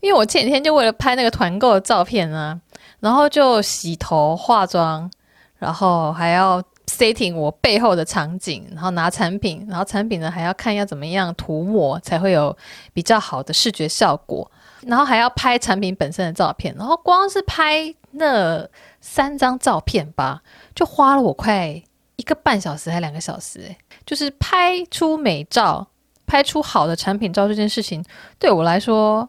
[0.00, 2.60] 因为我前几天就为了拍那个团购的照片啊，
[3.00, 5.10] 然后就洗头化妆，
[5.58, 6.62] 然后还要。
[6.86, 12.56] Setting 我背后的场景，然后拿产品，然后产品呢还要看要怎么样涂抹才会有
[12.92, 14.48] 比较好的视觉效果，
[14.82, 18.68] 然后还要拍产品本身的照片，然后光是拍那
[19.00, 20.42] 三张照片吧，
[20.74, 21.82] 就花了我快
[22.16, 25.86] 一个半小时还两个小时，诶，就是拍出美照，
[26.26, 28.04] 拍出好的产品照这件事情，
[28.38, 29.28] 对我来说，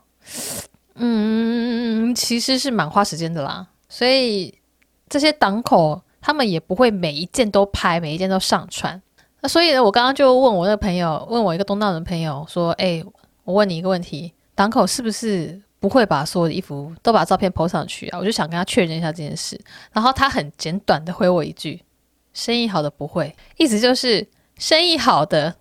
[0.95, 4.53] 嗯，其实是蛮花时间的啦，所以
[5.07, 6.01] 这些档口。
[6.25, 8.99] 他们也不会每一件都拍，每一件都上传。
[9.41, 13.03] 那所以呢，我刚刚就问我那个朋友，问我一个东道的朋友说：“哎，
[13.43, 19.55] 我问你一个问题，档口是不是不会把所有的衣服都把照片 po 上去啊？”我就想跟他确认一下这件事。
[19.93, 21.79] 然后他很简短的回我一句
[22.33, 25.53] ：“生意好的不会。”意思就是生意好的，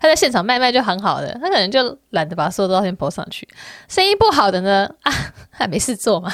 [0.00, 3.46] 他在现场卖卖就很好的，他可能就懒得把所有的照片 po 上去。
[3.86, 5.12] 生意不好的呢，啊，
[5.50, 6.32] 还没事做嘛。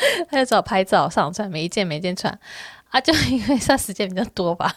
[0.30, 2.36] 他就只好拍照上传，每一件每一件传
[2.90, 4.74] 啊，就因为他时间比较多吧。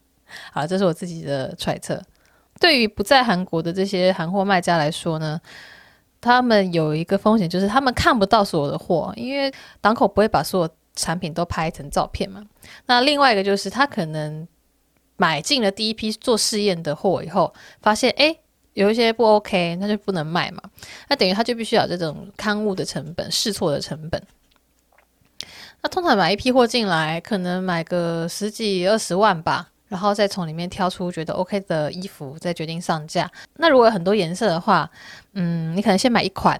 [0.52, 2.02] 好，这是我自己的揣测。
[2.60, 5.40] 对于不在韩国的这些韩货卖家来说呢，
[6.20, 12.42] 他们有一个风险，就是他们看不到所有的货，因为档口不会把所有产品都拍成照片嘛。
[12.86, 14.46] 那另外一个就是，他可能
[15.16, 18.26] 买进了第一批做试验的货以后，发现哎。
[18.26, 18.40] 诶
[18.74, 20.60] 有一些不 OK，那就不能卖嘛。
[21.08, 24.20] 那等于他就必须要这种勘误的成本、试错的成本。
[25.84, 33.30] 那通常买一批货进来，可能买个十几二十万吧，然后再从里面挑出觉得 OK 的衣服，再决定上架。
[33.58, 34.90] 那如果有很多颜色的话，
[35.34, 36.58] 嗯，你可能先买一款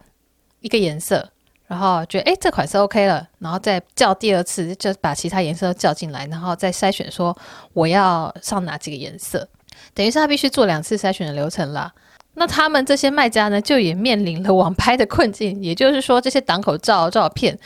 [0.61, 1.27] 一个颜色，
[1.67, 7.35] 然后觉得诶这款是 OK 了，然后再叫第二次，就把其他颜色叫进来，然后再筛选说
[7.73, 9.49] 我要上哪几个颜色。
[9.95, 11.91] 等于是他必须做两次筛选的流程啦。
[12.37, 15.63] 那他们这些卖家呢，就也面临了网拍的困境。
[15.63, 17.57] 也就是说，这些档口照照片，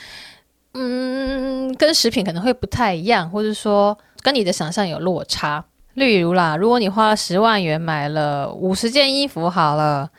[0.73, 5.65] 嗯，跟食品可能会不太一样，或者说跟你的想象有落差。
[5.95, 10.09] 例如啦，如果你花了十万元买了五十件衣服，好了，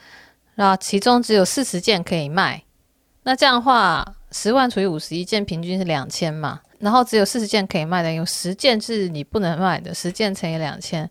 [0.54, 2.62] 然后其中只有四十件可以卖。
[3.22, 6.60] 那这样的话，十万除以五十一件，平均是两千嘛。
[6.78, 11.08] 然后只有四十件可以卖的，有十件是你不能卖的，十件乘以两千，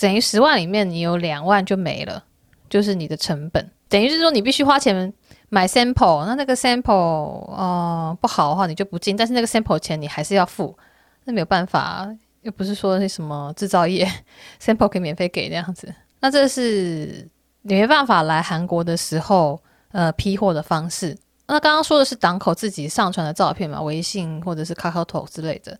[0.00, 2.24] 等于十万里面你有两万就没了，
[2.70, 3.70] 就是你的成本。
[3.88, 5.12] 等于是说你必须花钱
[5.48, 10.76] 买 sample，那那个 sample 哦、呃、不好的话你就不进，但是那个 sample 钱你还是要付，
[11.24, 12.08] 那没有办法，
[12.42, 14.06] 又不是说那什么制造业
[14.60, 17.28] sample 可以免费给那样子，那这是
[17.62, 19.60] 你没办法来韩国的时候
[19.92, 21.16] 呃批货的方式。
[21.50, 25.78] 那刚刚说的是档口自己上传的照片嘛，微信或者是 KakaoTalk 之类的。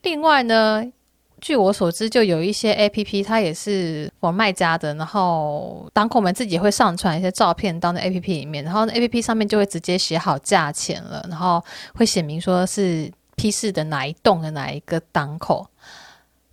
[0.00, 0.82] 另外呢，
[1.40, 11.62] 据我所知，就有一些 APP 它也是 for 卖家的，然后档口们自己会上传一些照片到那 APP 里面，然后那 APP 上面就会直接写好价钱了，然后
[11.94, 15.66] 会写明说是批示的哪一栋的哪一个档口。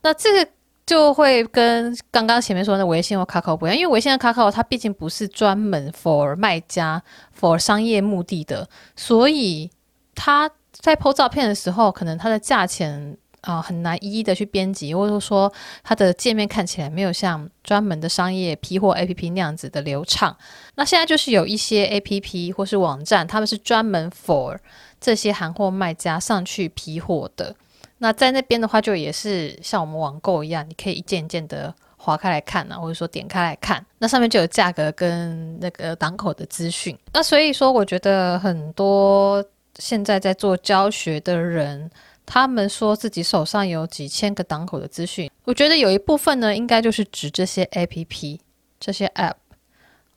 [0.02, 0.52] 那这个。
[0.88, 7.04] 就会跟刚刚前面说的微信或 Kakao 不一样，因为微信和 Kakao 它毕竟不是专门 for 卖家
[7.38, 8.66] for 商业目的的，
[8.96, 9.70] 所以
[10.16, 13.18] 它在 po 照片的时候，可能它的价钱、
[13.56, 15.52] 呃、很难一一的去编辑，或者说
[15.84, 20.36] 它的界面看起来没有像专门的商业批货 APP 那样子的流畅。
[20.76, 24.58] 那现在就是有一些 APP 或是网站，他们是专门 for
[25.00, 27.56] 这些韩货卖家上去批货的。
[28.00, 36.96] 那在那边的话，就也是像我们网购一样，你可以一件一件的划开来看啊，或者说点开来看，那上面就有价格跟那个档口的资讯。
[37.12, 39.44] 那所以说，我觉得很多
[39.80, 41.90] 现在在做教学的人，
[42.28, 48.38] 他们说自己手上有几千个档口的资讯，我觉得有一部分呢，应该就是指这些 APP、
[48.80, 49.36] 这些 App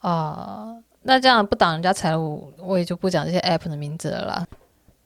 [0.01, 4.45] 啊、那这样不挡人家财务，我也就不讲这些 App 的名字了。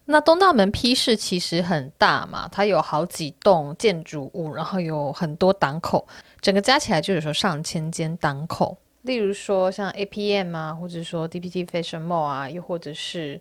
[0.07, 6.07] 那东大门批示其实很大嘛，它有好几栋建筑物，然后有很多档口，
[6.41, 8.77] 整个加起来就有时候上千间档口。
[9.03, 13.39] 例如说像 APM 啊，或者说 DPT Fashion Mall 啊，又或者是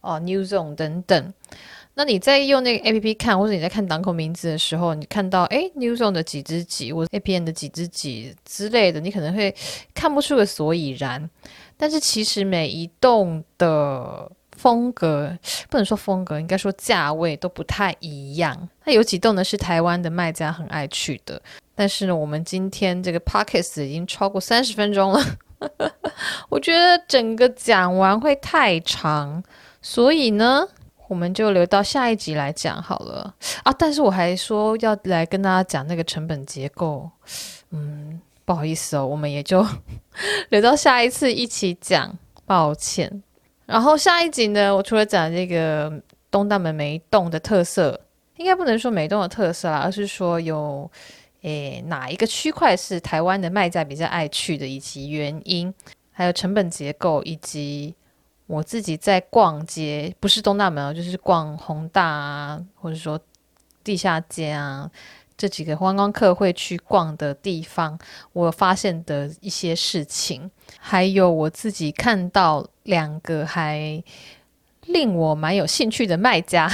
[0.00, 1.32] 哦、New Zone 等等。
[1.96, 9.52] 那你在用那个 APP 看，或者你在看档口名字的时候，你看到诶 New Zone 的几只几，或者 APM 的几只几之类的，你可能会
[9.94, 11.28] 看不出个所以然。
[11.76, 14.30] 但是其实每一栋的。
[14.56, 15.36] 风格
[15.68, 18.68] 不能说风格，应该说价位都不太一样。
[18.86, 21.38] 那有几栋呢是台湾的卖家很爱去的，
[21.74, 25.22] 但是呢，我们今天这个 podcast 已经超过三十分钟了，
[26.48, 29.44] 我觉得整个讲完会太长，
[29.82, 30.66] 所以呢，
[31.08, 33.72] 我们就留到下一集来讲好了啊。
[33.78, 37.10] 但是我还说要来跟大家讲那个成本结构，
[37.70, 39.66] 嗯，不好意思哦，我们也就
[40.50, 43.22] 留到下一次一起讲，抱歉。
[43.66, 45.92] 然后下一集呢，我除了讲这个
[46.30, 48.00] 东大门每一栋的特色，
[48.36, 50.88] 应该不能说每一栋的特色啦，而是说有
[51.42, 55.72] 诶哪一个区块是台湾的卖家比较爱去的，以及原因，
[56.12, 57.94] 还有成本结构，以及
[58.46, 63.20] 我自己在逛街，不是东大门哦，就是逛宏大啊，或者说
[63.82, 64.90] 地下街啊。
[65.38, 67.98] 这几个观光客会去逛的地方，
[68.32, 74.02] 我发现的一些事情，还有我自己看到两个还
[74.86, 76.72] 令我蛮有兴趣的卖家，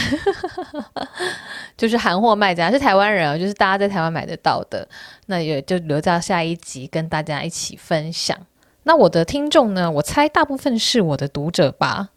[1.77, 4.89] 就是韩货卖家，是台湾人，就是大家在台湾买得到的，
[5.27, 8.39] 那也就留在下一集跟大家一起分享。
[8.85, 12.11] 那我的听众呢，我猜大部分是我的读者吧，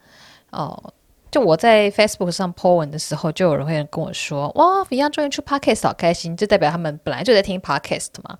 [0.50, 0.92] 哦。
[1.28, 8.38] 就我在 Facebook 上 po 文的时候，就有人会跟我说：“哇，Fion 终于出 Podcast，好开心！”就代表他们本来就在听 Podcast 嘛。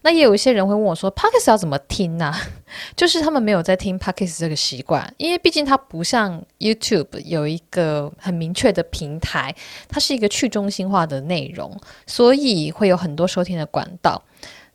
[0.00, 2.34] 那也有一些人会问我说：“Podcast 要怎么听呢？
[2.96, 9.54] ”就是他们没有在听 Podcast 这个习惯，因为毕竟它不像 YouTube 有一个很明确的平台，
[9.86, 14.20] 它是一个去中心化的内容，所以会有很多收听的管道。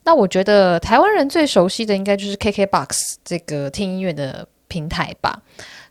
[0.04, 5.42] 那我觉得台湾人最熟悉的应该就是 KKBOX 这个听音乐的平台吧。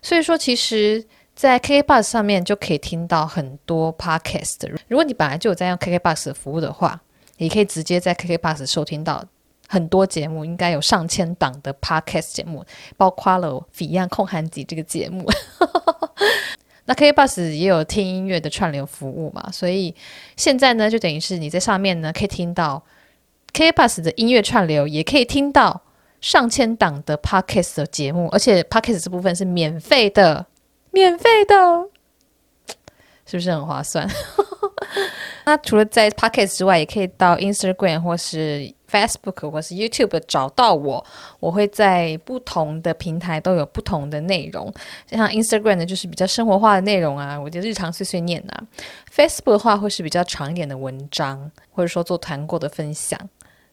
[0.02, 1.06] 所以说，其实。
[1.32, 4.70] 在 KKBOX 上面就可以听到很多 Podcast。
[4.88, 7.00] 如果你本来就有在用 KKBOX 的服务的话，
[7.38, 9.24] 也可以直接在 KKBOX 收听到
[9.66, 12.62] 很多节目，应该有上千档的 Podcast 节目，
[12.98, 15.24] 包括了《Fion 焢韩集》这个节目。
[16.84, 19.94] 那 KKBOX 也有听音乐的串流服务嘛，所以
[20.36, 22.84] 现在呢，就等于是你在上面呢可以听到
[23.52, 25.82] KKBOX 的音乐串流，也可以听到
[26.20, 30.46] 上千档的 Podcast 的节目，而且 Podcast 这部分是免费的。
[30.92, 31.54] 免费的，
[33.24, 34.08] 是不是很划算？
[35.46, 41.04] 那除了在 Podcast 之外，也可以到 Instagram 或是 Facebook 或是 YouTube 找到我。
[41.38, 44.72] 我会在不同的平台都有不同的内容。
[45.06, 48.62] 像 Instagram 呢，就是比较生活化的内容啊，我就日常碎碎念啊。
[49.14, 53.18] Facebook 的话，会是比较长一点的文章，或者说做团购的分享。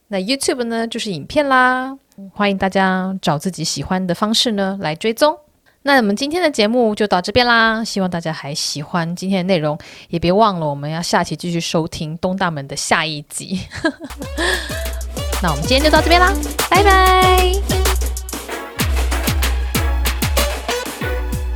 [0.10, 1.98] 那 YouTube 呢，就是影片啦。
[2.34, 5.38] 欢迎大家找自己喜欢的方式呢来追踪。
[5.84, 9.78] 那我们今天的节目就到这边啦，希望大家还喜欢今天的内容，
[10.10, 13.62] 也别忘了我们要下期继续收听东大门的下一集。
[15.44, 16.34] 那我们今天就到这边啦，
[16.70, 17.97] 拜拜。